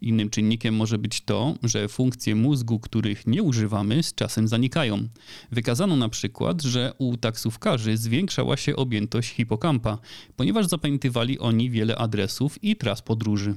Innym 0.00 0.30
czynnikiem 0.30 0.74
może 0.74 0.98
być 0.98 1.20
to, 1.20 1.54
że 1.62 1.88
funkcje 1.88 2.34
mózgu, 2.34 2.80
których 2.80 3.26
nie 3.26 3.42
używamy, 3.42 4.02
z 4.02 4.14
czasem 4.14 4.48
zanikają. 4.48 5.08
Wykazano 5.52 5.96
na 5.96 6.08
przykład, 6.08 6.62
że 6.62 6.92
u 6.98 7.16
taksówkarzy 7.16 7.96
zwiększała 7.96 8.56
się 8.56 8.76
objętość 8.76 9.34
hipokampa, 9.34 9.98
ponieważ 10.36 10.66
zapamiętywali 10.66 11.38
oni 11.38 11.70
wiele 11.70 11.96
adresów 11.96 12.64
i 12.64 12.76
tras 12.76 13.02
podróży. 13.02 13.54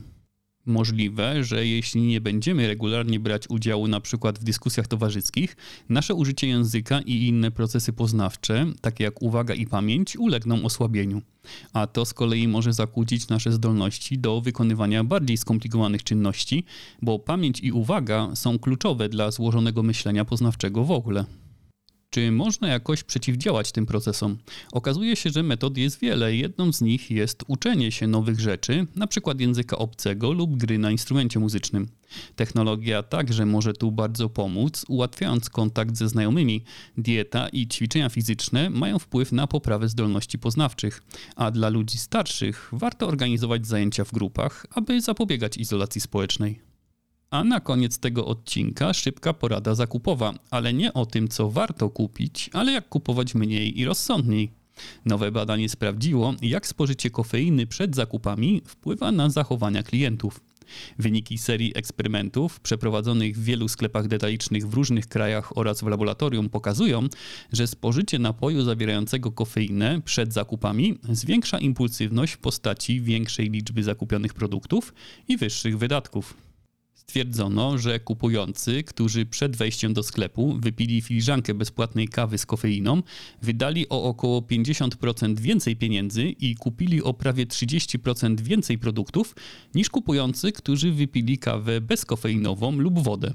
Możliwe, 0.69 1.43
że 1.43 1.65
jeśli 1.65 2.01
nie 2.01 2.21
będziemy 2.21 2.67
regularnie 2.67 3.19
brać 3.19 3.49
udziału 3.49 3.87
na 3.87 3.99
przykład 3.99 4.39
w 4.39 4.43
dyskusjach 4.43 4.87
towarzyskich, 4.87 5.57
nasze 5.89 6.13
użycie 6.13 6.47
języka 6.47 7.01
i 7.01 7.27
inne 7.27 7.51
procesy 7.51 7.93
poznawcze, 7.93 8.65
takie 8.81 9.03
jak 9.03 9.21
uwaga 9.21 9.53
i 9.53 9.67
pamięć, 9.67 10.17
ulegną 10.17 10.63
osłabieniu. 10.63 11.21
A 11.73 11.87
to 11.87 12.05
z 12.05 12.13
kolei 12.13 12.47
może 12.47 12.73
zakłócić 12.73 13.27
nasze 13.27 13.51
zdolności 13.51 14.19
do 14.19 14.41
wykonywania 14.41 15.03
bardziej 15.03 15.37
skomplikowanych 15.37 16.03
czynności, 16.03 16.63
bo 17.01 17.19
pamięć 17.19 17.59
i 17.59 17.71
uwaga 17.71 18.35
są 18.35 18.59
kluczowe 18.59 19.09
dla 19.09 19.31
złożonego 19.31 19.83
myślenia 19.83 20.25
poznawczego 20.25 20.83
w 20.83 20.91
ogóle. 20.91 21.25
Czy 22.11 22.31
można 22.31 22.67
jakoś 22.67 23.03
przeciwdziałać 23.03 23.71
tym 23.71 23.85
procesom? 23.85 24.37
Okazuje 24.71 25.15
się, 25.15 25.29
że 25.29 25.43
metod 25.43 25.77
jest 25.77 25.99
wiele. 25.99 26.35
Jedną 26.35 26.73
z 26.73 26.81
nich 26.81 27.11
jest 27.11 27.43
uczenie 27.47 27.91
się 27.91 28.07
nowych 28.07 28.39
rzeczy, 28.39 28.87
np. 28.95 29.33
języka 29.39 29.77
obcego 29.77 30.31
lub 30.31 30.57
gry 30.57 30.77
na 30.77 30.91
instrumencie 30.91 31.39
muzycznym. 31.39 31.87
Technologia 32.35 33.03
także 33.03 33.45
może 33.45 33.73
tu 33.73 33.91
bardzo 33.91 34.29
pomóc, 34.29 34.85
ułatwiając 34.87 35.49
kontakt 35.49 35.97
ze 35.97 36.09
znajomymi. 36.09 36.63
Dieta 36.97 37.49
i 37.49 37.67
ćwiczenia 37.67 38.09
fizyczne 38.09 38.69
mają 38.69 38.99
wpływ 38.99 39.31
na 39.31 39.47
poprawę 39.47 39.89
zdolności 39.89 40.39
poznawczych, 40.39 41.03
a 41.35 41.51
dla 41.51 41.69
ludzi 41.69 41.97
starszych 41.97 42.69
warto 42.71 43.07
organizować 43.07 43.67
zajęcia 43.67 44.05
w 44.05 44.11
grupach, 44.11 44.65
aby 44.71 45.01
zapobiegać 45.01 45.57
izolacji 45.57 46.01
społecznej. 46.01 46.68
A 47.31 47.43
na 47.43 47.59
koniec 47.59 47.99
tego 47.99 48.25
odcinka 48.25 48.93
szybka 48.93 49.33
porada 49.33 49.75
zakupowa, 49.75 50.33
ale 50.51 50.73
nie 50.73 50.93
o 50.93 51.05
tym, 51.05 51.27
co 51.27 51.49
warto 51.49 51.89
kupić, 51.89 52.49
ale 52.53 52.71
jak 52.71 52.89
kupować 52.89 53.35
mniej 53.35 53.79
i 53.79 53.85
rozsądniej. 53.85 54.51
Nowe 55.05 55.31
badanie 55.31 55.69
sprawdziło, 55.69 56.33
jak 56.41 56.67
spożycie 56.67 57.09
kofeiny 57.09 57.67
przed 57.67 57.95
zakupami 57.95 58.61
wpływa 58.65 59.11
na 59.11 59.29
zachowania 59.29 59.83
klientów. 59.83 60.41
Wyniki 60.99 61.37
serii 61.37 61.71
eksperymentów 61.75 62.59
przeprowadzonych 62.59 63.37
w 63.37 63.43
wielu 63.43 63.67
sklepach 63.67 64.07
detalicznych 64.07 64.67
w 64.67 64.73
różnych 64.73 65.07
krajach 65.07 65.57
oraz 65.57 65.81
w 65.81 65.87
laboratorium 65.87 66.49
pokazują, 66.49 67.07
że 67.53 67.67
spożycie 67.67 68.19
napoju 68.19 68.63
zawierającego 68.63 69.31
kofeinę 69.31 70.01
przed 70.05 70.33
zakupami 70.33 70.99
zwiększa 71.09 71.59
impulsywność 71.59 72.33
w 72.33 72.37
postaci 72.37 73.01
większej 73.01 73.49
liczby 73.49 73.83
zakupionych 73.83 74.33
produktów 74.33 74.93
i 75.27 75.37
wyższych 75.37 75.77
wydatków. 75.77 76.48
Stwierdzono, 77.09 77.77
że 77.77 77.99
kupujący, 77.99 78.83
którzy 78.83 79.25
przed 79.25 79.55
wejściem 79.55 79.93
do 79.93 80.03
sklepu 80.03 80.53
wypili 80.59 81.01
filiżankę 81.01 81.53
bezpłatnej 81.53 82.07
kawy 82.07 82.37
z 82.37 82.45
kofeiną, 82.45 83.03
wydali 83.41 83.89
o 83.89 84.03
około 84.03 84.41
50% 84.41 85.39
więcej 85.39 85.75
pieniędzy 85.75 86.23
i 86.23 86.55
kupili 86.55 87.03
o 87.03 87.13
prawie 87.13 87.45
30% 87.45 88.41
więcej 88.41 88.77
produktów 88.77 89.35
niż 89.75 89.89
kupujący, 89.89 90.51
którzy 90.51 90.91
wypili 90.91 91.37
kawę 91.37 91.81
bezkofeinową 91.81 92.71
lub 92.71 92.99
wodę. 92.99 93.33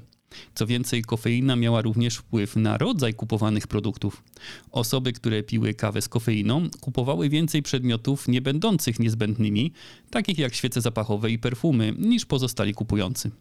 Co 0.55 0.67
więcej, 0.67 1.03
kofeina 1.03 1.55
miała 1.55 1.81
również 1.81 2.15
wpływ 2.15 2.55
na 2.55 2.77
rodzaj 2.77 3.13
kupowanych 3.13 3.67
produktów. 3.67 4.23
Osoby, 4.71 5.13
które 5.13 5.43
piły 5.43 5.73
kawę 5.73 6.01
z 6.01 6.09
kofeiną, 6.09 6.69
kupowały 6.81 7.29
więcej 7.29 7.61
przedmiotów 7.61 8.27
nie 8.27 8.41
będących 8.41 8.99
niezbędnymi, 8.99 9.71
takich 10.09 10.37
jak 10.37 10.55
świece 10.55 10.81
zapachowe 10.81 11.31
i 11.31 11.39
perfumy, 11.39 11.93
niż 11.97 12.25
pozostali 12.25 12.73
kupujący. 12.73 13.31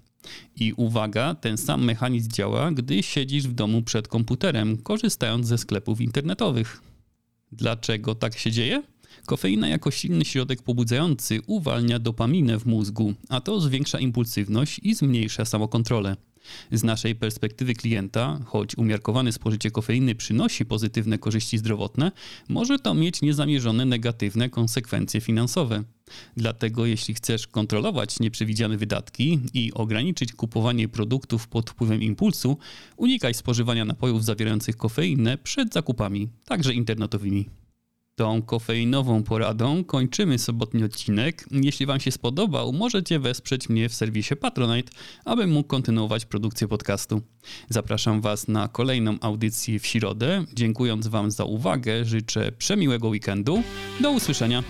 I 0.57 0.73
uwaga, 0.73 1.35
ten 1.35 1.57
sam 1.57 1.85
mechanizm 1.85 2.31
działa, 2.31 2.73
gdy 2.73 3.03
siedzisz 3.03 3.49
w 3.49 3.53
domu 3.53 3.83
przed 3.83 4.09
komputerem, 4.09 4.77
korzystając 4.77 5.47
ze 5.47 5.59
sklepów 5.59 6.01
internetowych. 6.01 6.81
Dlaczego 7.53 8.15
tak 8.15 8.39
się 8.39 8.51
dzieje? 8.51 8.83
Kofeina 9.27 9.69
jako 9.69 9.91
silny 9.91 10.25
środek 10.25 10.63
pobudzający 10.63 11.41
uwalnia 11.47 11.99
dopaminę 11.99 12.59
w 12.59 12.67
mózgu, 12.67 13.15
a 13.29 13.41
to 13.41 13.61
zwiększa 13.61 13.99
impulsywność 13.99 14.81
i 14.83 14.95
zmniejsza 14.95 15.45
samokontrolę. 15.45 16.17
Z 16.73 16.85
naszej 16.85 17.15
perspektywy 17.15 17.75
klienta, 17.75 18.41
choć 18.47 18.77
umiarkowane 18.77 19.33
spożycie 19.33 19.71
kofeiny 19.71 20.15
przynosi 20.15 20.65
pozytywne 20.65 21.19
korzyści 21.19 21.59
zdrowotne, 21.59 22.13
może 22.49 22.79
to 22.79 22.95
mieć 22.95 23.23
niezamierzone 23.23 23.85
negatywne 23.85 24.51
konsekwencje 24.51 25.21
finansowe. 25.21 25.85
Dlatego 26.37 26.87
jeśli 26.87 27.15
chcesz 27.15 27.47
kontrolować 27.47 28.21
nieprzewidziane 28.21 28.77
wydatki 28.77 29.41
i 29.55 29.73
ograniczyć 29.73 30.33
kupowanie 30.33 30.89
produktów 30.89 31.49
pod 31.49 31.71
wpływem 31.71 32.03
impulsu, 32.03 32.59
unikaj 32.97 33.35
spożywania 33.35 33.85
napojów 33.85 34.25
zawierających 34.25 34.77
kofeinę 34.77 35.39
przed 35.39 35.73
zakupami, 35.73 36.29
także 36.45 36.75
internetowymi. 36.75 37.64
Tą 38.17 38.43
kofeinową 38.43 39.23
poradą 39.23 39.85
kończymy 39.85 40.39
sobotni 40.39 40.85
odcinek. 40.85 41.47
Jeśli 41.51 41.87
Wam 41.87 42.01
się 42.01 42.11
spodobał, 42.11 42.73
możecie 42.73 43.19
wesprzeć 43.19 43.69
mnie 43.69 43.89
w 43.89 43.95
serwisie 43.95 44.37
Patronite, 44.37 44.93
abym 45.25 45.53
mógł 45.53 45.69
kontynuować 45.69 46.25
produkcję 46.25 46.69
podcastu. 46.69 47.23
Zapraszam 47.69 48.21
Was 48.21 48.49
na 48.49 48.69
kolejną 48.69 49.17
audycję 49.21 49.79
w 49.79 49.87
środę. 49.87 50.45
Dziękując 50.53 51.07
Wam 51.07 51.31
za 51.31 51.45
uwagę, 51.45 52.05
życzę 52.05 52.53
przemiłego 52.53 53.09
weekendu. 53.09 53.63
Do 54.01 54.11
usłyszenia. 54.11 54.63